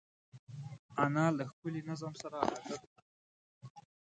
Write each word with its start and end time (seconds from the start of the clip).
انا 1.03 1.25
له 1.37 1.43
ښکلي 1.51 1.81
نظم 1.89 2.13
سره 2.21 2.35
عادت 2.41 2.63
ده 2.67 2.77